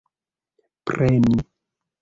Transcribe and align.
preni 0.87 1.35